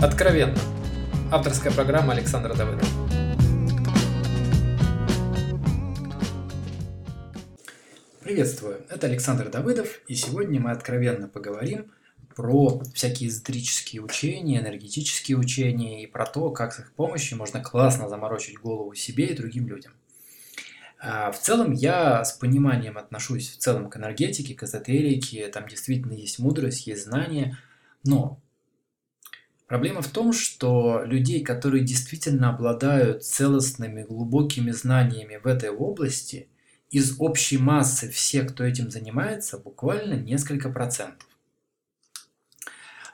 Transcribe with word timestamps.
Откровенно. 0.00 0.56
Авторская 1.32 1.72
программа 1.72 2.12
Александра 2.12 2.54
Давыдова. 2.54 2.86
Приветствую, 8.22 8.82
это 8.90 9.08
Александр 9.08 9.48
Давыдов, 9.48 10.00
и 10.06 10.14
сегодня 10.14 10.60
мы 10.60 10.70
откровенно 10.70 11.26
поговорим 11.26 11.90
про 12.36 12.80
всякие 12.94 13.28
эзотерические 13.28 14.00
учения, 14.00 14.60
энергетические 14.60 15.36
учения 15.36 16.04
и 16.04 16.06
про 16.06 16.26
то, 16.26 16.52
как 16.52 16.74
с 16.74 16.78
их 16.78 16.92
помощью 16.92 17.36
можно 17.36 17.60
классно 17.60 18.08
заморочить 18.08 18.56
голову 18.60 18.94
себе 18.94 19.26
и 19.26 19.34
другим 19.34 19.66
людям. 19.66 19.94
А, 21.00 21.32
в 21.32 21.40
целом 21.40 21.72
я 21.72 22.24
с 22.24 22.34
пониманием 22.34 22.98
отношусь 22.98 23.50
в 23.50 23.58
целом 23.58 23.90
к 23.90 23.96
энергетике, 23.96 24.54
к 24.54 24.62
эзотерике, 24.62 25.48
там 25.48 25.66
действительно 25.66 26.12
есть 26.12 26.38
мудрость, 26.38 26.86
есть 26.86 27.02
знания, 27.02 27.58
но 28.04 28.38
Проблема 29.68 30.00
в 30.00 30.08
том, 30.08 30.32
что 30.32 31.02
людей, 31.04 31.44
которые 31.44 31.84
действительно 31.84 32.48
обладают 32.48 33.22
целостными, 33.22 34.02
глубокими 34.02 34.70
знаниями 34.70 35.36
в 35.36 35.46
этой 35.46 35.68
области, 35.68 36.48
из 36.90 37.16
общей 37.20 37.58
массы 37.58 38.10
всех, 38.10 38.54
кто 38.54 38.64
этим 38.64 38.90
занимается, 38.90 39.58
буквально 39.58 40.14
несколько 40.14 40.70
процентов. 40.70 41.28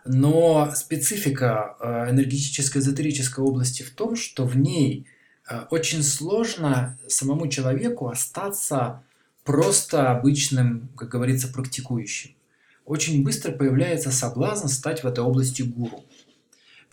Но 0.05 0.73
специфика 0.77 1.77
э, 1.81 2.11
энергетической 2.11 2.79
эзотерической 2.79 3.43
области 3.43 3.83
в 3.83 3.91
том, 3.91 4.15
что 4.15 4.47
в 4.47 4.57
ней 4.57 5.09
э, 5.51 5.63
очень 5.71 6.05
сложно 6.05 6.97
самому 7.09 7.49
человеку 7.49 8.09
остаться 8.09 9.03
просто 9.43 10.13
обычным, 10.13 10.89
как 10.97 11.09
говорится, 11.09 11.49
практикующим. 11.49 12.37
Очень 12.85 13.25
быстро 13.25 13.51
появляется 13.51 14.13
соблазн 14.13 14.69
стать 14.69 15.03
в 15.03 15.07
этой 15.09 15.25
области 15.25 15.63
гуру. 15.63 16.05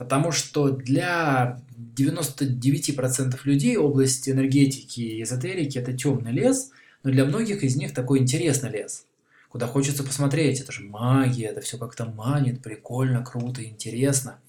Потому 0.01 0.31
что 0.31 0.71
для 0.71 1.61
99% 1.95 3.39
людей 3.43 3.77
область 3.77 4.27
энергетики 4.27 4.99
и 4.99 5.21
эзотерики– 5.21 5.77
это 5.77 5.93
темный 5.93 6.31
лес, 6.31 6.71
но 7.03 7.11
для 7.11 7.23
многих 7.23 7.61
из 7.61 7.75
них 7.75 7.93
такой 7.93 8.17
интересный 8.17 8.71
лес, 8.71 9.05
куда 9.49 9.67
хочется 9.67 10.03
посмотреть. 10.03 10.59
Это 10.59 10.71
же 10.71 10.81
магия, 10.81 11.49
это 11.49 11.61
все 11.61 11.77
как-то 11.77 12.05
манит, 12.05 12.63
прикольно, 12.63 13.23
круто, 13.23 13.63
интересно. 13.63 14.39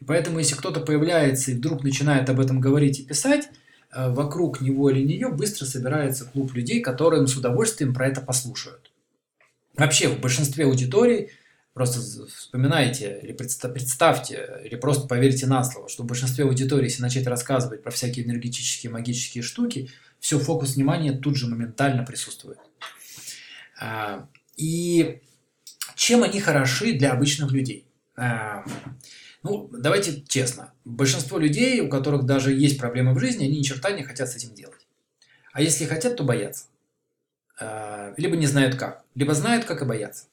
И 0.00 0.04
поэтому, 0.04 0.38
если 0.38 0.54
кто-то 0.54 0.78
появляется 0.78 1.50
и 1.50 1.54
вдруг 1.54 1.82
начинает 1.82 2.30
об 2.30 2.38
этом 2.38 2.60
говорить 2.60 3.00
и 3.00 3.04
писать, 3.04 3.48
э, 3.90 4.12
вокруг 4.12 4.60
него 4.60 4.90
или 4.90 5.04
нее 5.04 5.28
быстро 5.28 5.66
собирается 5.66 6.24
клуб 6.24 6.54
людей, 6.54 6.80
которые 6.80 7.26
с 7.26 7.36
удовольствием 7.36 7.94
про 7.94 8.06
это 8.06 8.20
послушают. 8.20 8.92
Вообще, 9.76 10.06
в 10.06 10.20
большинстве 10.20 10.66
аудиторий– 10.66 11.30
Просто 11.74 12.00
вспоминайте 12.28 13.18
или 13.20 13.32
представьте, 13.32 14.60
или 14.64 14.76
просто 14.76 15.08
поверьте 15.08 15.48
на 15.48 15.64
слово, 15.64 15.88
что 15.88 16.04
в 16.04 16.06
большинстве 16.06 16.44
аудитории, 16.44 16.84
если 16.84 17.02
начать 17.02 17.26
рассказывать 17.26 17.82
про 17.82 17.90
всякие 17.90 18.24
энергетические, 18.24 18.92
магические 18.92 19.42
штуки, 19.42 19.90
все, 20.20 20.38
фокус 20.38 20.76
внимания 20.76 21.12
тут 21.12 21.36
же 21.36 21.48
моментально 21.48 22.04
присутствует. 22.04 22.58
А, 23.80 24.28
и 24.56 25.20
чем 25.96 26.22
они 26.22 26.40
хороши 26.40 26.92
для 26.92 27.10
обычных 27.10 27.50
людей? 27.50 27.88
А, 28.16 28.64
ну, 29.42 29.68
давайте 29.72 30.22
честно. 30.28 30.72
Большинство 30.84 31.38
людей, 31.38 31.80
у 31.80 31.88
которых 31.88 32.24
даже 32.24 32.52
есть 32.52 32.78
проблемы 32.78 33.14
в 33.14 33.18
жизни, 33.18 33.46
они 33.46 33.58
ни 33.58 33.62
черта 33.62 33.90
не 33.90 34.04
хотят 34.04 34.30
с 34.30 34.36
этим 34.36 34.54
делать. 34.54 34.86
А 35.52 35.60
если 35.60 35.86
хотят, 35.86 36.16
то 36.16 36.22
боятся. 36.22 36.66
А, 37.58 38.14
либо 38.16 38.36
не 38.36 38.46
знают 38.46 38.76
как. 38.76 39.04
Либо 39.16 39.34
знают, 39.34 39.64
как 39.64 39.82
и 39.82 39.84
боятся. 39.84 40.26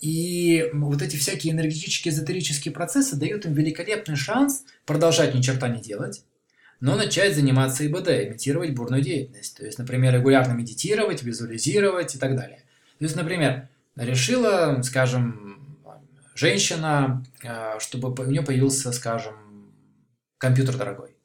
И 0.00 0.68
вот 0.72 1.02
эти 1.02 1.16
всякие 1.16 1.52
энергетические, 1.52 2.12
эзотерические 2.12 2.72
процессы 2.72 3.16
дают 3.16 3.46
им 3.46 3.54
великолепный 3.54 4.16
шанс 4.16 4.64
продолжать 4.86 5.34
ни 5.34 5.40
черта 5.40 5.68
не 5.68 5.80
делать, 5.80 6.24
но 6.80 6.96
начать 6.96 7.34
заниматься 7.34 7.86
ИБД, 7.86 8.08
имитировать 8.08 8.74
бурную 8.74 9.02
деятельность. 9.02 9.56
То 9.56 9.64
есть, 9.64 9.78
например, 9.78 10.14
регулярно 10.14 10.52
медитировать, 10.52 11.22
визуализировать 11.22 12.14
и 12.14 12.18
так 12.18 12.36
далее. 12.36 12.58
То 12.98 13.04
есть, 13.04 13.16
например, 13.16 13.68
решила, 13.96 14.82
скажем, 14.82 15.78
женщина, 16.34 17.24
э, 17.42 17.78
чтобы 17.78 18.12
у 18.12 18.26
нее 18.26 18.42
появился, 18.42 18.92
скажем, 18.92 19.72
компьютер 20.38 20.76
дорогой. 20.76 21.16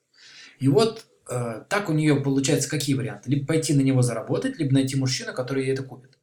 И 0.60 0.68
вот 0.68 1.06
э, 1.30 1.64
так 1.68 1.90
у 1.90 1.94
нее 1.94 2.16
получается 2.22 2.70
какие 2.70 2.96
варианты? 2.96 3.32
Либо 3.32 3.48
пойти 3.48 3.74
на 3.74 3.82
него 3.82 4.02
заработать, 4.02 4.58
либо 4.60 4.74
найти 4.74 4.96
мужчину, 4.96 5.34
который 5.34 5.66
ей 5.66 5.74
это 5.74 5.84
купит. 5.84 6.19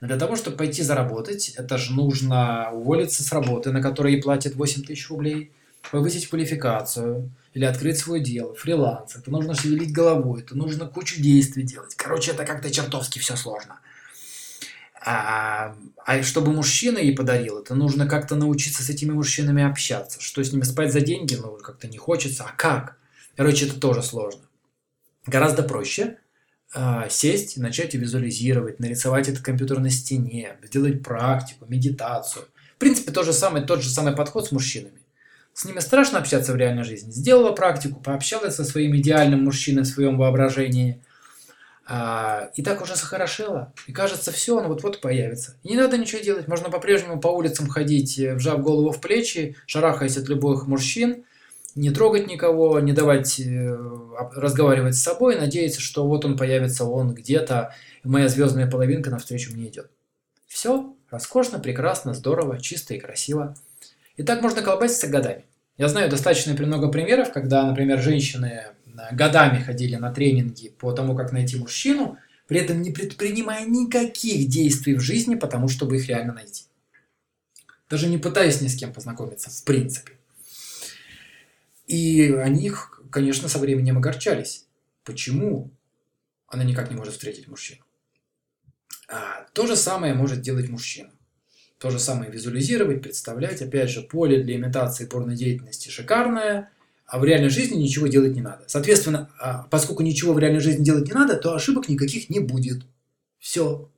Но 0.00 0.08
для 0.08 0.18
того, 0.18 0.36
чтобы 0.36 0.56
пойти 0.56 0.82
заработать, 0.82 1.50
это 1.50 1.78
же 1.78 1.92
нужно 1.92 2.70
уволиться 2.72 3.22
с 3.22 3.32
работы, 3.32 3.72
на 3.72 3.80
которой 3.80 4.14
ей 4.14 4.22
платят 4.22 4.54
8 4.54 4.82
тысяч 4.84 5.08
рублей, 5.08 5.52
повысить 5.90 6.28
квалификацию 6.28 7.30
или 7.54 7.64
открыть 7.64 7.98
свое 7.98 8.22
дело, 8.22 8.54
фриланс. 8.54 9.16
Это 9.16 9.30
нужно 9.30 9.54
шевелить 9.54 9.92
головой, 9.92 10.42
это 10.42 10.56
нужно 10.56 10.86
кучу 10.86 11.20
действий 11.20 11.62
делать. 11.62 11.94
Короче, 11.96 12.32
это 12.32 12.44
как-то 12.44 12.70
чертовски 12.70 13.18
все 13.18 13.36
сложно. 13.36 13.78
А, 15.00 15.76
а 16.04 16.22
чтобы 16.22 16.52
мужчина 16.52 16.98
ей 16.98 17.14
подарил, 17.14 17.60
это 17.60 17.74
нужно 17.74 18.08
как-то 18.08 18.34
научиться 18.34 18.82
с 18.82 18.90
этими 18.90 19.12
мужчинами 19.12 19.62
общаться. 19.62 20.20
Что 20.20 20.42
с 20.42 20.52
ними 20.52 20.64
спать 20.64 20.92
за 20.92 21.00
деньги, 21.00 21.36
ну, 21.36 21.56
как-то 21.58 21.86
не 21.86 21.96
хочется. 21.96 22.44
А 22.44 22.52
как? 22.56 22.96
Короче, 23.36 23.66
это 23.66 23.78
тоже 23.78 24.02
сложно. 24.02 24.42
Гораздо 25.26 25.62
проще 25.62 26.18
сесть 27.08 27.56
и 27.56 27.60
начать 27.60 27.94
визуализировать, 27.94 28.80
нарисовать 28.80 29.28
этот 29.28 29.42
компьютер 29.42 29.78
на 29.78 29.90
стене, 29.90 30.56
сделать 30.62 31.02
практику, 31.02 31.64
медитацию. 31.68 32.44
В 32.74 32.78
принципе, 32.78 33.12
то 33.12 33.22
же 33.22 33.32
самое, 33.32 33.64
тот 33.64 33.82
же 33.82 33.88
самый 33.88 34.14
подход 34.14 34.46
с 34.46 34.52
мужчинами. 34.52 34.98
С 35.54 35.64
ними 35.64 35.78
страшно 35.78 36.18
общаться 36.18 36.52
в 36.52 36.56
реальной 36.56 36.84
жизни. 36.84 37.10
Сделала 37.10 37.52
практику, 37.52 38.00
пообщалась 38.00 38.56
со 38.56 38.64
своим 38.64 38.94
идеальным 38.96 39.44
мужчиной 39.44 39.84
в 39.84 39.86
своем 39.86 40.18
воображении. 40.18 41.02
А, 41.88 42.50
и 42.56 42.62
так 42.62 42.82
уже 42.82 42.94
захорошело. 42.94 43.72
И 43.86 43.92
кажется, 43.92 44.32
все, 44.32 44.58
оно 44.58 44.68
вот-вот 44.68 45.00
появится. 45.00 45.56
И 45.62 45.70
не 45.70 45.76
надо 45.76 45.96
ничего 45.96 46.20
делать. 46.20 46.46
Можно 46.46 46.68
по-прежнему 46.68 47.20
по 47.20 47.28
улицам 47.28 47.68
ходить, 47.68 48.18
э, 48.18 48.34
вжав 48.34 48.60
голову 48.60 48.90
в 48.90 49.00
плечи, 49.00 49.56
шарахаясь 49.64 50.18
от 50.18 50.28
любых 50.28 50.66
мужчин– 50.66 51.24
не 51.76 51.90
трогать 51.90 52.26
никого, 52.26 52.80
не 52.80 52.92
давать 52.92 53.38
э, 53.38 53.76
разговаривать 54.34 54.96
с 54.96 55.02
собой, 55.02 55.38
надеяться, 55.38 55.80
что 55.80 56.06
вот 56.06 56.24
он 56.24 56.36
появится, 56.36 56.84
он 56.84 57.14
где-то, 57.14 57.74
моя 58.02 58.28
звездная 58.28 58.68
половинка 58.68 59.10
навстречу 59.10 59.52
мне 59.52 59.68
идет. 59.68 59.90
Все 60.46 60.94
роскошно, 61.10 61.58
прекрасно, 61.58 62.14
здорово, 62.14 62.58
чисто 62.58 62.94
и 62.94 62.98
красиво. 62.98 63.54
И 64.16 64.22
так 64.22 64.40
можно 64.40 64.62
колбаситься 64.62 65.06
годами. 65.06 65.44
Я 65.76 65.88
знаю 65.88 66.08
достаточно 66.08 66.54
много 66.54 66.88
примеров, 66.88 67.30
когда, 67.30 67.66
например, 67.66 68.00
женщины 68.00 68.64
э, 68.86 69.14
годами 69.14 69.62
ходили 69.62 69.96
на 69.96 70.10
тренинги 70.10 70.70
по 70.70 70.92
тому, 70.92 71.14
как 71.14 71.30
найти 71.30 71.56
мужчину, 71.56 72.16
при 72.48 72.60
этом 72.60 72.80
не 72.80 72.90
предпринимая 72.90 73.66
никаких 73.66 74.48
действий 74.48 74.94
в 74.94 75.00
жизни, 75.00 75.34
потому 75.34 75.68
чтобы 75.68 75.96
их 75.96 76.08
реально 76.08 76.32
найти. 76.32 76.64
Даже 77.90 78.08
не 78.08 78.16
пытаясь 78.16 78.62
ни 78.62 78.68
с 78.68 78.76
кем 78.76 78.94
познакомиться, 78.94 79.50
в 79.50 79.62
принципе. 79.64 80.15
И 81.86 82.32
они, 82.32 82.72
конечно, 83.10 83.48
со 83.48 83.58
временем 83.58 83.98
огорчались. 83.98 84.66
Почему 85.04 85.70
она 86.48 86.64
никак 86.64 86.90
не 86.90 86.96
может 86.96 87.14
встретить 87.14 87.48
мужчину? 87.48 87.82
А, 89.08 89.46
то 89.52 89.66
же 89.66 89.76
самое 89.76 90.14
может 90.14 90.40
делать 90.40 90.68
мужчина. 90.68 91.10
То 91.78 91.90
же 91.90 91.98
самое 91.98 92.30
визуализировать, 92.30 93.02
представлять. 93.02 93.62
Опять 93.62 93.90
же, 93.90 94.02
поле 94.02 94.42
для 94.42 94.56
имитации 94.56 95.06
порной 95.06 95.36
деятельности 95.36 95.88
шикарное, 95.88 96.70
а 97.06 97.18
в 97.18 97.24
реальной 97.24 97.50
жизни 97.50 97.76
ничего 97.76 98.08
делать 98.08 98.34
не 98.34 98.40
надо. 98.40 98.64
Соответственно, 98.66 99.30
а, 99.38 99.62
поскольку 99.70 100.02
ничего 100.02 100.32
в 100.32 100.38
реальной 100.38 100.60
жизни 100.60 100.82
делать 100.82 101.06
не 101.06 101.12
надо, 101.12 101.36
то 101.36 101.54
ошибок 101.54 101.88
никаких 101.88 102.30
не 102.30 102.40
будет. 102.40 102.82
Все. 103.38 103.88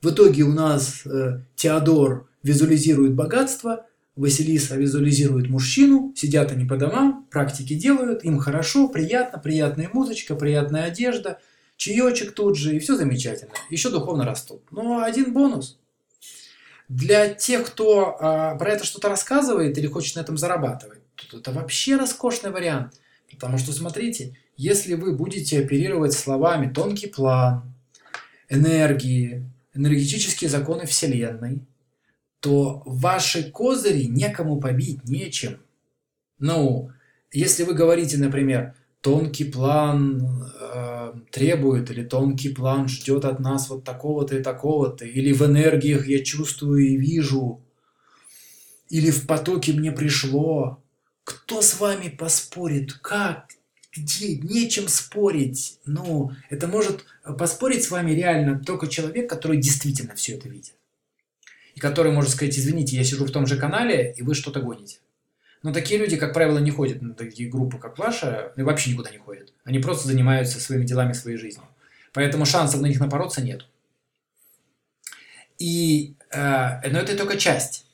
В 0.00 0.10
итоге 0.10 0.42
у 0.42 0.52
нас 0.52 1.06
э, 1.06 1.40
Теодор 1.56 2.28
визуализирует 2.42 3.14
богатство, 3.14 3.86
Василиса 4.16 4.76
визуализирует 4.76 5.48
мужчину, 5.48 6.12
сидят 6.16 6.52
они 6.52 6.64
по 6.64 6.76
домам, 6.76 7.26
практики 7.30 7.74
делают, 7.74 8.24
им 8.24 8.38
хорошо, 8.38 8.88
приятно, 8.88 9.40
приятная 9.40 9.90
музычка, 9.92 10.36
приятная 10.36 10.84
одежда, 10.84 11.40
чаечек 11.76 12.32
тут 12.32 12.56
же, 12.56 12.76
и 12.76 12.78
все 12.78 12.96
замечательно. 12.96 13.52
Еще 13.70 13.90
духовно 13.90 14.24
растут. 14.24 14.62
Но 14.70 15.02
один 15.02 15.32
бонус. 15.32 15.78
Для 16.88 17.28
тех, 17.28 17.66
кто 17.66 18.16
а, 18.20 18.54
про 18.56 18.70
это 18.70 18.84
что-то 18.84 19.08
рассказывает 19.08 19.76
или 19.78 19.88
хочет 19.88 20.14
на 20.14 20.20
этом 20.20 20.38
зарабатывать, 20.38 21.00
тут 21.16 21.40
это 21.40 21.50
вообще 21.50 21.96
роскошный 21.96 22.50
вариант. 22.50 22.94
Потому 23.32 23.58
что, 23.58 23.72
смотрите, 23.72 24.36
если 24.56 24.94
вы 24.94 25.16
будете 25.16 25.58
оперировать 25.58 26.12
словами 26.12 26.72
тонкий 26.72 27.08
план, 27.08 27.74
энергии, 28.48 29.44
энергетические 29.74 30.48
законы 30.48 30.86
Вселенной– 30.86 31.62
то 32.44 32.82
ваши 32.84 33.50
козыри 33.50 34.02
некому 34.02 34.60
побить, 34.60 35.08
нечем. 35.08 35.62
Ну, 36.38 36.90
если 37.32 37.62
вы 37.62 37.72
говорите, 37.72 38.18
например, 38.18 38.74
тонкий 39.00 39.44
план 39.44 40.44
э, 40.60 41.14
требует, 41.30 41.90
или 41.90 42.04
тонкий 42.04 42.50
план 42.50 42.86
ждет 42.86 43.24
от 43.24 43.40
нас 43.40 43.70
вот 43.70 43.84
такого-то 43.84 44.36
и 44.36 44.42
такого-то, 44.42 45.06
или 45.06 45.32
в 45.32 45.40
энергиях 45.40 46.06
я 46.06 46.22
чувствую 46.22 46.86
и 46.86 46.98
вижу, 46.98 47.62
или 48.90 49.10
в 49.10 49.26
потоке 49.26 49.72
мне 49.72 49.90
пришло. 49.90 50.82
Кто 51.24 51.62
с 51.62 51.80
вами 51.80 52.10
поспорит? 52.10 52.92
Как? 52.92 53.46
Где? 53.90 54.36
Нечем 54.36 54.88
спорить. 54.88 55.78
Ну, 55.86 56.32
это 56.50 56.68
может 56.68 57.06
поспорить 57.38 57.84
с 57.84 57.90
вами 57.90 58.10
реально 58.10 58.62
только 58.62 58.86
человек, 58.86 59.30
который 59.30 59.56
действительно 59.56 60.14
все 60.14 60.34
это 60.34 60.50
видит. 60.50 60.74
И 61.74 61.80
который 61.80 62.12
может 62.12 62.30
сказать, 62.30 62.58
извините, 62.58 62.96
я 62.96 63.04
сижу 63.04 63.24
в 63.24 63.30
том 63.30 63.46
же 63.46 63.56
канале, 63.56 64.14
и 64.16 64.22
вы 64.22 64.34
что-то 64.34 64.60
гоните. 64.60 64.98
Но 65.62 65.72
такие 65.72 65.98
люди, 65.98 66.16
как 66.16 66.34
правило, 66.34 66.58
не 66.58 66.70
ходят 66.70 67.00
на 67.02 67.14
такие 67.14 67.48
группы, 67.48 67.78
как 67.78 67.98
ваша, 67.98 68.52
и 68.56 68.62
вообще 68.62 68.90
никуда 68.90 69.10
не 69.10 69.18
ходят. 69.18 69.52
Они 69.64 69.78
просто 69.78 70.06
занимаются 70.08 70.60
своими 70.60 70.84
делами, 70.84 71.14
своей 71.14 71.38
жизнью. 71.38 71.64
Поэтому 72.12 72.44
шансов 72.44 72.80
на 72.80 72.86
них 72.86 73.00
напороться 73.00 73.42
нет. 73.42 73.66
И, 75.58 76.14
э, 76.30 76.90
но 76.90 76.98
это 76.98 77.16
только 77.16 77.38
часть. 77.38 77.86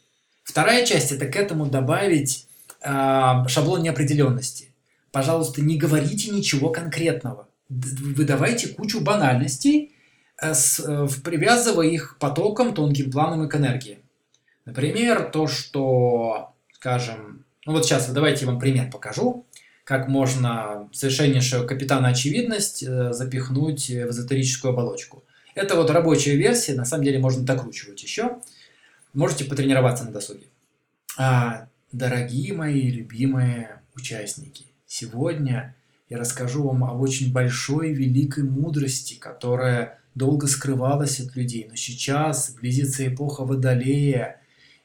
Вторая 0.42 0.84
часть– 0.84 1.12
это 1.12 1.26
к 1.26 1.36
этому 1.36 1.66
добавить 1.66 2.48
э, 2.82 3.44
шаблон 3.46 3.82
неопределенности. 3.82 4.72
Пожалуйста, 5.12 5.62
не 5.62 5.76
говорите 5.76 6.30
ничего 6.30 6.70
конкретного. 6.70 7.48
Вы 7.68 8.24
давайте 8.24 8.68
кучу 8.68 9.00
банальностей, 9.00 9.94
привязывая 10.40 11.87
их 11.87 12.16
потоком, 12.19 12.75
тонким 12.75 13.10
планом 13.10 13.44
и 13.44 13.48
к 13.48 13.56
энергии. 13.56 13.98
Например, 14.64 15.31
то, 15.31 15.46
что, 15.46 16.52
скажем, 16.72 17.44
ну 17.66 17.72
вот 17.72 17.84
сейчас 17.84 18.08
давайте 18.10 18.44
я 18.44 18.50
вам 18.50 18.58
пример 18.58 18.90
покажу, 18.90 19.46
как 19.84 20.08
можно 20.08 20.88
совершеннейшую 20.92 21.66
капитана 21.66 22.08
очевидность 22.08 22.82
э, 22.82 23.12
запихнуть 23.12 23.88
в 23.88 24.10
эзотерическую 24.10 24.72
оболочку. 24.72 25.25
Это 25.54 25.75
вот 25.76 25.90
рабочая 25.90 26.37
версия, 26.37 26.75
на 26.75 26.84
самом 26.84 27.04
деле 27.04 27.19
можно 27.19 27.44
докручивать 27.44 28.02
еще. 28.02 28.38
Можете 29.12 29.44
потренироваться 29.44 30.04
на 30.04 30.12
досуге. 30.12 30.46
А, 31.19 31.66
дорогие 31.90 32.54
мои 32.54 32.90
любимые 32.90 33.81
участники, 33.96 34.66
сегодня 34.87 35.75
я 36.08 36.19
расскажу 36.19 36.62
вам 36.62 36.84
о 36.84 36.92
очень 36.92 37.32
большой 37.32 37.92
великой 37.92 38.44
мудрости, 38.44 39.14
которая 39.14 40.00
долго 40.14 40.46
скрывалась 40.46 41.20
от 41.20 41.36
людей, 41.36 41.66
но 41.68 41.76
сейчас 41.76 42.54
близится 42.60 43.06
эпоха 43.06 43.44
Водолея, 43.44 44.40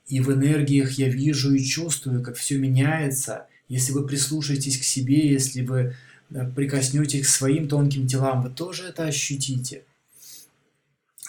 и 0.08 0.20
в 0.20 0.32
энергиях 0.32 0.94
я 0.94 1.10
вижу 1.10 1.54
и 1.54 1.64
чувствую, 1.64 2.22
как 2.22 2.36
все 2.36 2.58
меняется. 2.58 3.48
Если 3.68 3.92
вы 3.92 4.06
прислушаетесь 4.06 4.78
к 4.80 4.84
себе, 4.84 5.28
если 5.28 5.64
вы 5.64 5.96
э, 6.30 6.52
прикоснетесь 6.52 7.26
к 7.26 7.30
своим 7.30 7.68
тонким 7.68 8.06
телам, 8.06 8.44
вы 8.44 8.50
тоже 8.52 8.84
это 8.84 9.06
ощутите. 9.06 9.84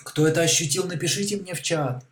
Кто 0.05 0.27
это 0.27 0.43
ощутил, 0.43 0.85
напишите 0.87 1.37
мне 1.39 1.55
в 1.55 1.63
чат. 1.63 2.05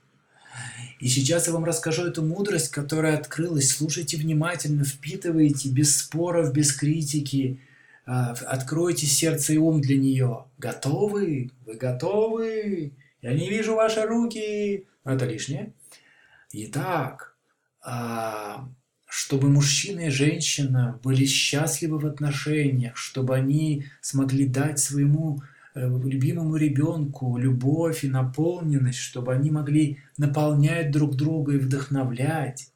И 1.01 1.09
сейчас 1.09 1.49
я 1.49 1.53
вам 1.53 1.65
расскажу 1.65 2.07
эту 2.07 2.23
мудрость, 2.23 2.71
которая 2.71 3.19
открылась. 3.19 3.69
Слушайте 3.69 4.17
внимательно, 4.17 4.85
впитывайте, 4.85 5.69
без 5.69 5.97
споров, 5.99 6.53
без 6.53 6.73
критики. 6.73 7.61
А, 8.07 8.33
откройте 8.33 9.07
сердце 9.07 9.55
и 9.55 9.59
ум 9.59 9.81
для 9.81 9.97
нее. 9.97 10.45
Готовы? 10.59 11.51
Вы 11.67 11.75
готовы? 11.75 12.93
Я 13.23 13.33
не 13.33 13.49
вижу 13.49 13.75
ваши 13.75 14.03
руки. 14.03 14.87
Это 15.05 15.25
лишнее. 15.27 15.73
Итак, 16.53 17.37
а, 17.83 18.69
чтобы 19.07 19.49
мужчина 19.49 20.07
и 20.07 20.11
женщина 20.11 21.01
были 21.03 21.25
счастливы 21.25 21.99
в 21.99 22.07
отношениях, 22.07 22.97
чтобы 22.97 23.35
они 23.35 23.87
смогли 24.01 24.47
дать 24.47 24.79
своему 24.79 25.43
Э, 25.77 25.89
любимому 25.89 26.55
ребенку 26.55 27.37
любовь 27.37 28.05
и 28.05 28.09
наполненность, 28.09 28.99
чтобы 28.99 29.33
они 29.33 29.51
могли 29.51 29.99
наполнять 30.17 30.93
друг 30.93 31.17
друга 31.17 31.55
и 31.55 31.59
вдохновлять. 31.59 32.71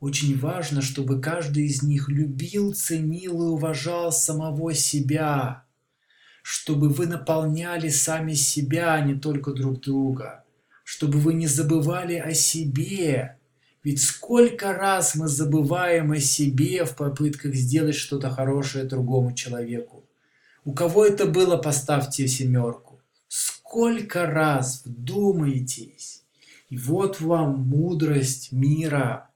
Очень 0.00 0.38
важно, 0.38 0.80
чтобы 0.80 1.20
каждый 1.20 1.66
из 1.66 1.82
них 1.82 2.08
любил, 2.08 2.72
ценил 2.72 3.42
и 3.42 3.46
уважал 3.50 4.10
самого 4.12 4.72
себя, 4.72 5.64
чтобы 6.42 6.88
вы 6.88 7.06
наполняли 7.06 7.90
сами 7.90 8.32
себя, 8.32 8.94
а 8.94 9.00
не 9.02 9.14
только 9.14 9.52
друг 9.52 9.80
друга, 9.80 10.44
чтобы 10.84 11.18
вы 11.18 11.34
не 11.34 11.46
забывали 11.46 12.14
о 12.14 12.32
себе. 12.32 13.36
Ведь 13.84 14.02
сколько 14.02 14.72
раз 14.72 15.14
мы 15.14 15.28
забываем 15.28 16.12
о 16.12 16.18
себе 16.18 16.86
в 16.86 16.96
попытках 16.96 17.54
сделать 17.54 17.94
что-то 17.94 18.30
хорошее 18.30 18.84
другому 18.84 19.34
человеку. 19.34 20.04
У 20.64 20.72
кого 20.72 21.04
это 21.04 21.26
было, 21.26 21.58
поставьте 21.58 22.26
семерку. 22.26 23.00
Сколько 23.28 24.26
раз 24.26 24.82
вдумайтесь. 24.84 26.24
И 26.70 26.78
вот 26.78 27.20
вам 27.20 27.66
мудрость 27.68 28.52
мира. 28.52 29.29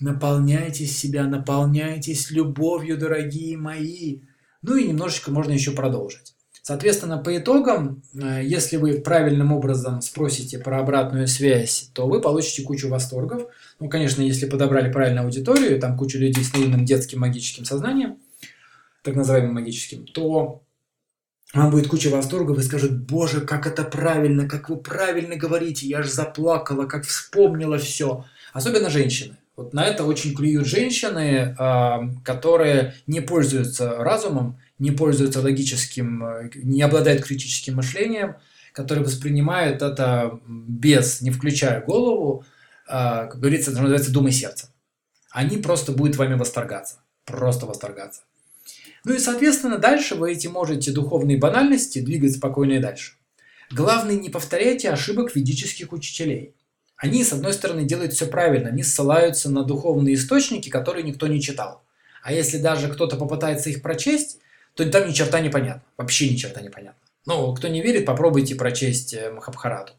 Наполняйтесь 0.00 0.96
себя, 0.96 1.24
наполняйтесь 1.24 2.30
любовью, 2.30 2.98
дорогие 2.98 3.56
мои. 3.56 4.20
Ну 4.62 4.76
и 4.76 4.88
немножечко 4.88 5.30
можно 5.30 5.52
еще 5.52 5.72
продолжить. 5.72 6.34
Соответственно, 6.62 7.18
по 7.18 7.36
итогам, 7.36 8.02
э, 8.14 8.42
если 8.44 8.76
вы 8.76 9.00
правильным 9.00 9.52
образом 9.52 10.00
спросите 10.02 10.58
про 10.58 10.80
обратную 10.80 11.28
связь, 11.28 11.90
то 11.94 12.08
вы 12.08 12.20
получите 12.20 12.62
кучу 12.62 12.88
восторгов. 12.88 13.46
Ну, 13.78 13.88
конечно, 13.88 14.20
если 14.20 14.46
подобрали 14.46 14.92
правильную 14.92 15.24
аудиторию, 15.24 15.80
там 15.80 15.96
куча 15.96 16.18
людей 16.18 16.42
с 16.42 16.52
наивным 16.52 16.84
детским 16.84 17.20
магическим 17.20 17.64
сознанием– 17.64 18.18
так 19.06 19.14
называемым 19.14 19.54
магическим, 19.54 20.04
то 20.04 20.62
вам 21.54 21.70
будет 21.70 21.88
куча 21.88 22.08
восторга, 22.08 22.50
вы 22.50 22.62
скажете, 22.62 22.94
боже, 22.94 23.40
как 23.40 23.66
это 23.66 23.84
правильно, 23.84 24.48
как 24.48 24.68
вы 24.68 24.76
правильно 24.76 25.36
говорите, 25.36 25.86
я 25.86 26.00
аж 26.00 26.08
заплакала, 26.08 26.86
как 26.86 27.04
вспомнила 27.04 27.78
все. 27.78 28.24
Особенно 28.52 28.90
женщины. 28.90 29.36
Вот 29.56 29.72
на 29.72 29.86
это 29.86 30.04
очень 30.04 30.34
клюют 30.34 30.66
женщины, 30.66 31.56
а, 31.58 32.10
которые 32.24 32.94
не 33.06 33.20
пользуются 33.20 33.96
разумом, 33.96 34.60
не 34.78 34.90
пользуются 34.90 35.40
логическим, 35.40 36.50
не 36.54 36.82
обладают 36.82 37.24
критическим 37.24 37.76
мышлением, 37.76 38.36
которые 38.72 39.04
воспринимают 39.04 39.80
это 39.80 40.38
без, 40.46 41.22
не 41.22 41.30
включая 41.30 41.82
голову, 41.82 42.44
а, 42.86 43.26
как 43.26 43.40
говорится, 43.40 43.70
это 43.70 43.80
называется 43.80 44.12
думай 44.12 44.32
сердцем. 44.32 44.68
Они 45.30 45.56
просто 45.56 45.92
будут 45.92 46.16
вами 46.16 46.34
восторгаться. 46.34 47.00
Просто 47.24 47.66
восторгаться. 47.66 48.22
Ну 49.04 49.14
и, 49.14 49.18
соответственно, 49.18 49.78
дальше 49.78 50.14
вы 50.14 50.32
эти 50.32 50.46
можете 50.46 50.92
духовные 50.92 51.38
банальности 51.38 52.00
двигать 52.00 52.36
спокойно 52.36 52.74
и 52.74 52.78
дальше. 52.78 53.14
Главное, 53.70 54.16
не 54.16 54.28
повторяйте 54.28 54.90
ошибок 54.90 55.34
ведических 55.34 55.92
учителей. 55.92 56.54
Они, 56.96 57.24
с 57.24 57.32
одной 57.32 57.52
стороны, 57.52 57.84
делают 57.84 58.12
все 58.14 58.26
правильно, 58.26 58.70
они 58.70 58.82
ссылаются 58.82 59.50
на 59.50 59.64
духовные 59.64 60.14
источники, 60.14 60.70
которые 60.70 61.02
никто 61.02 61.26
не 61.26 61.40
читал. 61.42 61.84
А 62.22 62.32
если 62.32 62.58
даже 62.58 62.88
кто-то 62.88 63.16
попытается 63.16 63.70
их 63.70 63.82
прочесть, 63.82 64.38
то 64.74 64.88
там 64.90 65.08
ни 65.08 65.12
черта 65.12 65.40
не 65.40 65.50
понятно. 65.50 65.82
Вообще 65.96 66.28
ни 66.30 66.36
черта 66.36 66.60
не 66.60 66.70
понятно. 66.70 67.00
Ну, 67.26 67.54
кто 67.54 67.68
не 67.68 67.82
верит, 67.82 68.06
попробуйте 68.06 68.54
прочесть 68.54 69.14
э, 69.14 69.30
Махабхарату. 69.30 69.94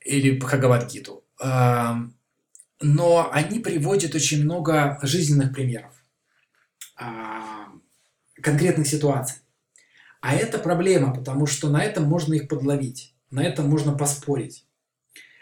Или 0.00 0.38
Бхагавадгиту. 0.38 1.22
Но 2.82 3.30
они 3.32 3.58
приводят 3.58 4.14
очень 4.14 4.44
много 4.44 4.98
жизненных 5.02 5.52
примеров. 5.52 5.92
Конкретных 8.40 8.86
ситуаций. 8.86 9.36
А 10.22 10.34
это 10.34 10.58
проблема, 10.58 11.14
потому 11.14 11.46
что 11.46 11.68
на 11.68 11.82
этом 11.82 12.04
можно 12.04 12.34
их 12.34 12.48
подловить, 12.48 13.14
на 13.30 13.42
этом 13.42 13.68
можно 13.68 13.92
поспорить. 13.92 14.66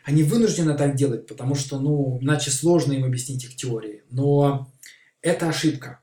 Они 0.04 0.22
вынуждены 0.22 0.74
так 0.76 0.94
делать, 0.94 1.26
потому 1.26 1.54
что, 1.54 1.78
ну, 1.78 2.18
иначе 2.20 2.50
сложно 2.50 2.92
им 2.92 3.04
объяснить 3.04 3.44
их 3.44 3.56
теории. 3.56 4.02
Но 4.10 4.70
это 5.20 5.48
ошибка. 5.48 6.00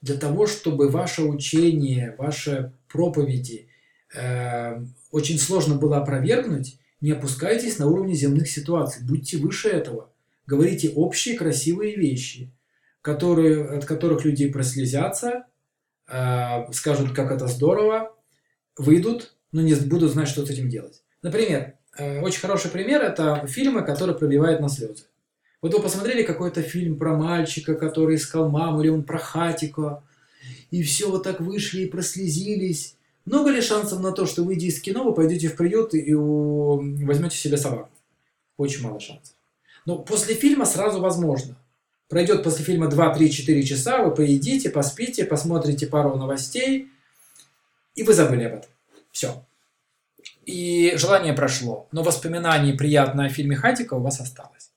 Для 0.00 0.16
того, 0.16 0.46
чтобы 0.46 0.88
ваше 0.88 1.22
учение, 1.22 2.14
ваши 2.18 2.72
проповеди 2.88 3.68
э, 4.14 4.84
очень 5.10 5.38
сложно 5.38 5.76
было 5.76 5.98
опровергнуть, 5.98 6.78
не 7.00 7.12
опускайтесь 7.12 7.78
на 7.78 7.86
уровне 7.88 8.14
земных 8.14 8.48
ситуаций, 8.48 9.04
будьте 9.04 9.36
выше 9.36 9.68
этого. 9.68 10.12
Говорите 10.46 10.90
общие 10.90 11.36
красивые 11.36 11.96
вещи– 11.96 12.52
которые, 13.02 13.64
от 13.64 13.84
которых 13.84 14.24
люди 14.24 14.48
прослезятся, 14.48 15.44
э, 16.08 16.72
скажут, 16.72 17.12
как 17.12 17.32
это 17.32 17.48
здорово, 17.48 18.16
выйдут, 18.78 19.36
но 19.50 19.60
не 19.60 19.74
будут 19.74 20.12
знать, 20.12 20.28
что 20.28 20.46
с 20.46 20.50
этим 20.50 20.70
делать. 20.70 21.01
Например, 21.22 21.74
э, 21.96 22.20
очень 22.20 22.40
хороший 22.40 22.70
пример– 22.70 23.02
это 23.02 23.46
фильмы, 23.46 23.82
которые 23.82 24.16
пробивают 24.16 24.60
на 24.60 24.68
слезы. 24.68 25.04
Вот 25.60 25.72
вы 25.72 25.80
посмотрели 25.80 26.24
какой-то 26.24 26.60
фильм 26.62 26.98
про 26.98 27.16
мальчика, 27.16 27.74
который 27.74 28.16
искал 28.16 28.50
маму, 28.50 28.82
или 28.82 28.88
он 28.88 29.04
про 29.04 29.18
хатика, 29.18 30.02
и 30.72 30.82
все 30.82 31.08
вот 31.08 31.22
так 31.22 31.40
вышли 31.40 31.82
и 31.82 31.88
прослезились. 31.88 32.96
Много 33.24 33.50
ли 33.50 33.60
шансов 33.60 34.00
на 34.00 34.10
то, 34.10 34.26
что 34.26 34.42
выйдя 34.42 34.66
из 34.66 34.80
кино, 34.80 35.04
вы 35.04 35.14
пойдете 35.14 35.48
в 35.48 35.56
приют 35.56 35.94
и 35.94 36.12
возьмете 36.12 37.36
себе 37.36 37.56
собаку? 37.56 37.90
Очень 38.56 38.82
мало 38.82 38.98
шансов. 38.98 39.36
Но 39.86 39.98
после 39.98 40.34
фильма 40.34 40.64
сразу 40.64 41.00
возможно. 41.00 41.56
Пройдет 42.08 42.42
после 42.42 42.64
фильма 42.64 42.88
2, 42.88 43.14
3, 43.14 43.30
4 43.30 43.62
часа, 43.62 44.02
вы 44.02 44.14
поедите, 44.14 44.68
поспите, 44.68 45.24
посмотрите 45.24 45.86
пару 45.86 46.16
новостей, 46.16 46.88
и 47.94 48.02
вы 48.02 48.12
забыли 48.12 48.44
об 48.44 48.54
этом. 48.54 48.70
Все. 49.12 49.44
И 50.44 50.94
желание 50.96 51.34
прошло, 51.34 51.88
но 51.92 52.02
воспоминание 52.02 52.74
приятное 52.74 53.26
о 53.26 53.30
фильме 53.30 53.56
Хатика 53.56 53.94
у 53.94 54.00
вас 54.00 54.20
осталось. 54.20 54.72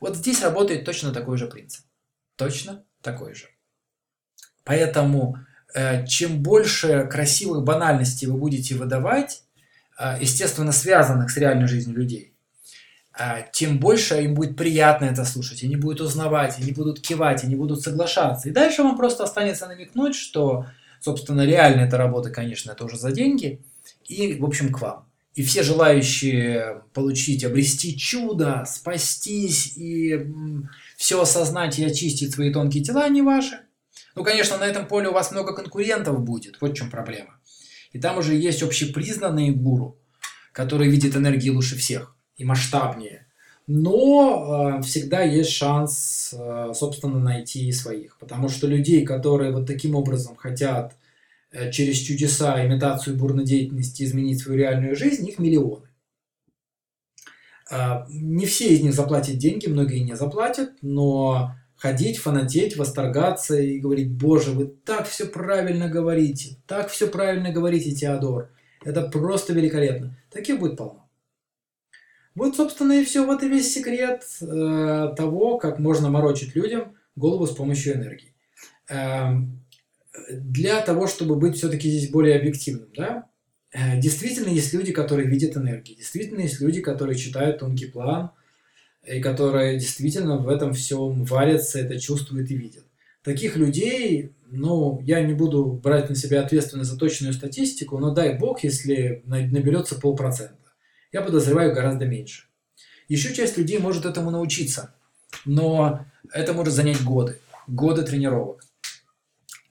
Вот 0.00 0.16
здесь 0.16 0.42
работает 0.42 0.84
точно 0.84 1.12
такой 1.12 1.36
же 1.36 1.46
принцип. 1.46 1.84
Точно 2.36 2.84
такой 3.02 3.34
же. 3.34 3.46
Поэтому 4.64 5.38
э, 5.74 6.06
чем 6.06 6.42
больше 6.42 7.08
красивых 7.10 7.64
банальностей 7.64 8.26
вы 8.28 8.38
будете 8.38 8.76
выдавать, 8.76 9.42
э, 9.98 10.16
естественно, 10.20 10.72
связанных 10.72 11.30
с 11.30 11.36
реальной 11.36 11.66
жизнью 11.66 11.96
людей, 11.96 12.34
э, 13.18 13.46
тем 13.52 13.78
больше 13.80 14.22
им 14.22 14.34
будет 14.34 14.56
приятно 14.56 15.06
это 15.06 15.24
слушать, 15.24 15.64
они 15.64 15.76
будут 15.76 16.00
узнавать, 16.00 16.58
они 16.58 16.72
будут 16.72 17.00
кивать, 17.00 17.42
они 17.42 17.56
будут 17.56 17.82
соглашаться. 17.82 18.48
И 18.48 18.52
дальше 18.52 18.82
вам 18.82 18.96
просто 18.96 19.24
останется 19.24 19.66
намекнуть, 19.66 20.14
что, 20.14 20.66
собственно, 21.00 21.44
реально 21.44 21.80
эта 21.80 21.96
работа, 21.96 22.30
конечно, 22.30 22.70
это 22.70 22.84
уже 22.84 22.96
за 22.96 23.10
деньги, 23.10 23.60
и, 24.10 24.38
в 24.38 24.44
общем, 24.44 24.72
к 24.72 24.80
вам. 24.80 25.06
И 25.34 25.42
все 25.42 25.62
желающие 25.62 26.82
получить, 26.92 27.44
обрести 27.44 27.96
чудо, 27.96 28.64
спастись 28.66 29.76
и 29.76 30.26
все 30.96 31.22
осознать 31.22 31.78
и 31.78 31.84
очистить 31.84 32.34
свои 32.34 32.52
тонкие 32.52 32.82
тела, 32.82 33.08
не 33.08 33.22
ваши. 33.22 33.60
Ну, 34.16 34.24
конечно, 34.24 34.58
на 34.58 34.64
этом 34.64 34.86
поле 34.86 35.08
у 35.08 35.12
вас 35.12 35.30
много 35.30 35.54
конкурентов 35.54 36.20
будет, 36.20 36.60
вот 36.60 36.72
в 36.72 36.74
чем 36.74 36.90
проблема. 36.90 37.38
И 37.92 38.00
там 38.00 38.18
уже 38.18 38.34
есть 38.34 38.62
общепризнанные 38.62 39.52
гуру, 39.52 39.98
которые 40.52 40.90
видят 40.90 41.16
энергии 41.16 41.50
лучше 41.50 41.76
всех 41.76 42.16
и 42.36 42.44
масштабнее. 42.44 43.26
Но 43.68 44.78
э, 44.78 44.82
всегда 44.82 45.22
есть 45.22 45.52
шанс, 45.52 46.34
э, 46.36 46.72
собственно, 46.74 47.20
найти 47.20 47.70
своих. 47.70 48.18
Потому 48.18 48.48
что 48.48 48.66
людей, 48.66 49.04
которые 49.04 49.52
вот 49.52 49.66
таким 49.66 49.94
образом 49.94 50.34
хотят 50.34 50.96
через 51.72 51.98
чудеса, 51.98 52.64
имитацию 52.64 53.16
бурной 53.16 53.44
деятельности 53.44 54.02
изменить 54.02 54.40
свою 54.40 54.58
реальную 54.58 54.96
жизнь, 54.96 55.28
их 55.28 55.38
миллионы. 55.38 55.88
А, 57.70 58.06
не 58.08 58.46
все 58.46 58.68
из 58.68 58.82
них 58.82 58.94
заплатят 58.94 59.38
деньги, 59.38 59.68
многие 59.68 60.00
не 60.00 60.16
заплатят, 60.16 60.72
но 60.82 61.54
ходить, 61.76 62.18
фанатеть, 62.18 62.76
восторгаться 62.76 63.58
и 63.58 63.78
говорить, 63.78 64.10
боже, 64.12 64.50
вы 64.50 64.66
так 64.66 65.08
все 65.08 65.26
правильно 65.26 65.88
говорите, 65.88 66.56
так 66.66 66.90
все 66.90 67.06
правильно 67.06 67.52
говорите, 67.52 67.92
Теодор, 67.92 68.50
это 68.84 69.08
просто 69.08 69.52
великолепно. 69.52 70.16
Таких 70.30 70.58
будет 70.58 70.76
полно. 70.76 71.08
Вот, 72.34 72.56
собственно, 72.56 72.92
и 72.92 73.04
все. 73.04 73.26
Вот 73.26 73.42
и 73.42 73.48
весь 73.48 73.72
секрет 73.72 74.24
э, 74.40 75.14
того, 75.16 75.58
как 75.58 75.78
можно 75.78 76.10
морочить 76.10 76.54
людям 76.54 76.96
голову 77.16 77.46
с 77.46 77.54
помощью 77.54 77.94
энергии. 77.94 78.34
Эм, 78.88 79.64
для 80.30 80.80
того, 80.80 81.06
чтобы 81.06 81.36
быть 81.36 81.56
все-таки 81.56 81.90
здесь 81.90 82.10
более 82.10 82.38
объективным, 82.38 82.88
да, 82.96 83.26
э, 83.72 84.00
действительно 84.00 84.48
есть 84.48 84.72
люди, 84.72 84.92
которые 84.92 85.28
видят 85.28 85.56
энергии, 85.56 85.94
действительно 85.94 86.40
есть 86.40 86.60
люди, 86.60 86.80
которые 86.80 87.18
читают 87.18 87.58
тонкий 87.58 87.86
план, 87.86 88.30
и 89.06 89.20
которые 89.20 89.78
действительно 89.78 90.36
в 90.36 90.48
этом 90.48 90.74
всем 90.74 91.24
варятся, 91.24 91.78
это 91.78 91.98
чувствуют 91.98 92.50
и 92.50 92.56
видят. 92.56 92.84
Таких 93.22 93.56
людей, 93.56 94.32
ну, 94.46 95.00
я 95.02 95.20
не 95.22 95.34
буду 95.34 95.64
брать 95.82 96.08
на 96.08 96.14
себя 96.14 96.42
ответственность 96.42 96.90
за 96.90 96.98
точную 96.98 97.32
статистику, 97.34 97.98
но 97.98 98.12
дай 98.12 98.36
бог, 98.36 98.64
если 98.64 99.22
наберется 99.26 99.96
полпроцента. 99.96 100.56
Я 101.12 101.22
подозреваю 101.22 101.74
гораздо 101.74 102.06
меньше. 102.06 102.44
Еще 103.08 103.34
часть 103.34 103.58
людей 103.58 103.78
может 103.78 104.06
этому 104.06 104.30
научиться, 104.30 104.94
но 105.44 106.06
это 106.32 106.52
может 106.52 106.72
занять 106.72 107.02
годы, 107.02 107.38
годы 107.66 108.02
тренировок. 108.02 108.64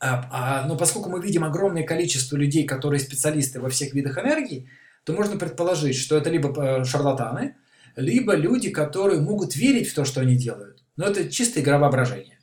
А, 0.02 0.66
но 0.66 0.78
поскольку 0.78 1.10
мы 1.10 1.22
видим 1.22 1.44
огромное 1.44 1.84
количество 1.84 2.38
людей, 2.38 2.66
которые 2.66 3.00
специалисты 3.00 3.60
во 3.60 3.70
всех 3.70 3.94
видах 3.94 4.18
энергии, 4.18 4.70
то 5.04 5.14
можно 5.14 5.38
предположить, 5.38 5.98
что 5.98 6.18
это 6.18 6.30
либо 6.30 6.50
э, 6.64 6.86
шарлатаны, 6.86 7.56
либо 7.96 8.34
люди, 8.34 8.70
которые 8.70 9.20
могут 9.20 9.56
верить 9.56 9.90
в 9.90 9.96
то, 9.96 10.06
что 10.06 10.22
они 10.22 10.36
делают. 10.36 10.84
Но 10.96 11.06
это 11.06 11.30
чисто 11.30 11.60
игра 11.60 11.78
воображения. 11.80 12.40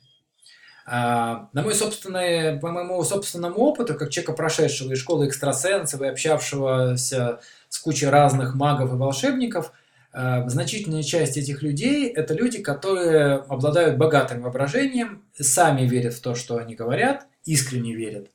А, 0.85 1.49
на 1.53 1.63
мой 1.63 1.73
собственный, 1.73 2.59
по 2.59 2.71
моему 2.71 3.03
собственному 3.03 3.57
опыту, 3.57 3.95
как 3.95 4.11
человека, 4.11 4.33
прошедшего 4.33 4.93
из 4.93 4.99
школы 4.99 5.27
экстрасенсов 5.27 6.01
и 6.01 6.07
общавшегося 6.07 7.39
с 7.69 7.79
кучей 7.79 8.07
разных 8.07 8.53
магов 8.53 8.93
и 8.93 8.97
волшебников, 8.97 9.71
а, 10.13 10.47
значительная 10.47 11.03
часть 11.03 11.37
этих 11.37 11.63
людей– 11.63 12.07
это 12.15 12.35
люди, 12.35 12.61
которые 12.61 13.35
обладают 13.35 13.97
богатым 13.97 14.43
воображением, 14.43 15.23
сами 15.39 15.87
верят 15.87 16.13
в 16.13 16.21
то, 16.21 16.35
что 16.35 16.57
они 16.57 16.75
говорят– 16.75 17.25
искренне 17.47 17.95
верят. 17.95 18.29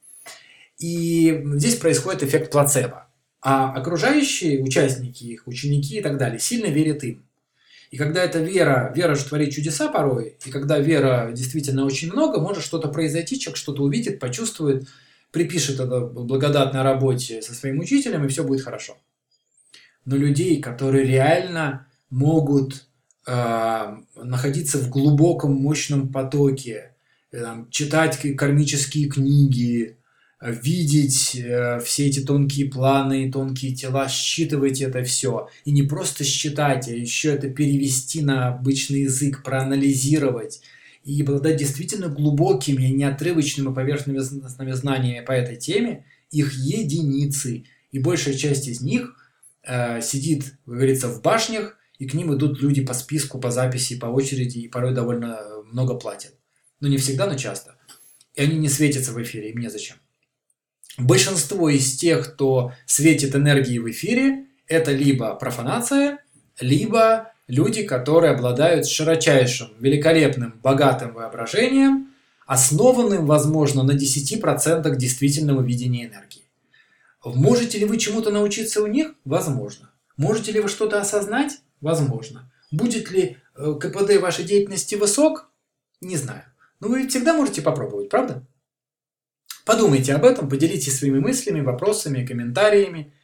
И 0.79 1.43
здесь 1.55 1.77
происходит 1.77 2.25
эффект 2.25 2.51
плацебо. 2.51 3.09
А 3.41 3.73
окружающие 3.73 4.63
участники 4.63 5.25
их, 5.25 5.47
ученики 5.47 5.99
и 5.99 6.03
так 6.03 6.17
далее, 6.17 6.39
сильно 6.39 6.67
верят 6.67 7.05
им. 7.05 7.25
И 7.91 7.99
когда 7.99 8.25
эта 8.25 8.39
вера, 8.39 8.93
вера 8.97 9.15
же 9.15 9.25
творит 9.25 9.53
чудеса 9.53 9.89
порой, 9.89 10.39
и 10.47 10.51
когда 10.51 10.79
вера 10.79 11.31
действительно 11.33 11.85
очень 11.85 12.11
много, 12.11 12.41
может 12.41 12.65
что-то 12.65 12.89
произойти, 12.89 13.39
человек 13.39 13.59
что-то 13.59 13.83
увидит, 13.83 14.19
почувствует, 14.19 14.89
припишет 15.31 15.79
это 15.79 16.01
благодатной 16.01 16.83
работе 16.83 17.43
со 17.43 17.53
своим 17.53 17.81
учителем, 17.81 18.25
и 18.25 18.29
все 18.29 18.45
будет 18.45 18.63
хорошо. 18.63 18.97
Но 20.05 20.17
людей, 20.17 20.61
которые 20.61 21.05
реально 21.05 21.87
могут 22.09 22.87
э, 23.27 23.97
находиться 24.17 24.79
в 24.79 24.89
глубоком, 24.89 25.53
мощном 25.53 26.11
потоке, 26.11 26.92
там, 27.33 27.71
читать 27.71 28.19
кармические 28.37 29.09
книги, 29.09 29.97
э, 30.41 30.53
видеть 30.53 31.35
э, 31.35 31.81
все 31.81 32.07
эти 32.07 32.21
тонкие 32.21 32.71
планы, 32.71 33.33
тонкие 33.33 33.75
тела, 33.75 34.09
считывать 34.09 34.81
это 34.83 35.03
все. 35.03 35.49
И 35.65 35.73
не 35.73 35.83
просто 35.83 36.25
считать, 36.25 36.89
а 36.89 36.93
еще 36.93 37.31
это 37.31 37.49
перевести 37.49 38.21
на 38.21 38.49
обычный 38.49 39.03
язык, 39.03 39.43
проанализировать 39.43 40.61
и 41.05 41.23
обладать 41.23 41.57
действительно 41.57 42.09
глубокими, 42.09 42.87
неотрывочными 42.87 43.73
поверхностными 43.73 44.73
знаниями 44.73 45.25
по 45.25 45.33
этой 45.33 45.57
теме, 45.57 46.05
их 46.31 46.53
единицы. 46.53 47.65
И 47.93 47.99
большая 47.99 48.35
часть 48.35 48.69
из 48.69 48.83
них 48.83 49.17
э, 49.65 50.03
сидит, 50.03 50.55
как 50.67 50.75
говорится, 50.75 51.09
в 51.09 51.23
башнях, 51.23 51.79
и 51.99 52.07
к 52.07 52.15
ним 52.15 52.35
идут 52.35 52.61
люди 52.61 52.85
по 52.85 52.95
списку, 52.95 53.39
по 53.39 53.51
записи, 53.51 53.99
по 53.99 54.07
очереди, 54.07 54.59
и 54.59 54.69
порой 54.69 54.93
довольно 54.95 55.39
много 55.71 55.95
платят. 55.95 56.35
Ну, 56.83 56.89
не 56.89 56.97
всегда, 56.97 57.27
но 57.27 57.37
часто. 57.37 57.77
И 58.35 58.43
они 58.43 58.59
не 58.59 58.69
светятся 58.69 59.13
в 59.13 59.23
эфире, 59.23 59.51
и 59.51 59.55
мне 59.55 59.71
зачем. 59.71 59.99
Большинство 60.99 61.71
из 61.71 61.97
тех, 61.97 62.35
кто 62.35 62.73
светит 62.87 63.37
энергией 63.37 63.79
в 63.79 63.89
эфире, 63.89 64.47
это 64.67 64.91
либо 64.91 65.33
профанация, 65.37 66.19
либо 66.59 67.33
люди, 67.47 67.85
которые 67.85 68.33
обладают 68.33 68.89
широчайшим, 68.89 69.69
великолепным, 69.79 70.59
богатым 70.61 71.15
воображением, 71.15 72.13
основанным, 72.47 73.27
возможно, 73.27 73.85
на 73.85 73.93
10% 73.93 74.97
действительного 74.97 75.63
видения 75.63 76.07
энергии. 76.07 76.49
Можете 77.25 77.79
ли 77.79 77.85
вы 77.85 77.97
чему-то 77.97 78.33
научиться 78.33 78.83
у 78.83 78.89
них? 78.89 79.15
Возможно. 79.25 79.93
Можете 80.17 80.51
ли 80.51 80.59
вы 80.59 80.69
что-то 80.69 81.01
осознать? 81.01 81.61
Возможно. 81.81 82.51
Будет 82.73 83.13
ли 83.13 83.37
э, 83.55 83.75
КПД 83.81 84.21
вашей 84.21 84.45
деятельности 84.45 84.97
высок? 84.97 85.49
Не 86.01 86.17
знаю. 86.17 86.43
Ну, 86.83 86.89
вы 86.89 87.07
всегда 87.07 87.33
можете 87.33 87.63
попробовать, 87.63 88.09
правда? 88.09 88.45
Подумайте 89.65 90.15
об 90.15 90.25
этом, 90.25 90.49
поделитесь 90.49 90.99
своими 90.99 91.21
мыслями, 91.21 91.61
вопросами, 91.61 92.27
комментариями 92.27 93.15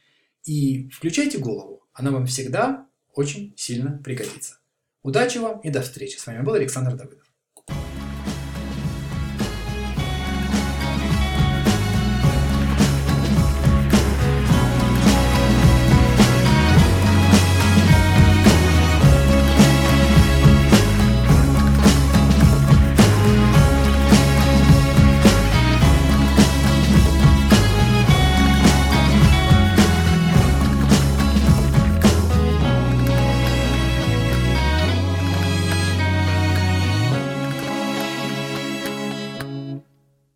и 0.45 0.89
включайте 0.91 1.39
голову. 1.39 1.85
Она 1.91 2.11
вам 2.11 2.25
всегда 2.25 2.87
очень 3.13 3.53
сильно 3.57 4.01
пригодится. 4.01 4.61
Удачи 5.01 5.39
вам 5.39 5.59
и 5.59 5.71
до 5.71 5.81
встречи. 5.81 6.15
С 6.15 6.25
вами 6.25 6.41
был 6.41 6.53
Александр 6.53 6.95
Давыдов. 6.95 7.28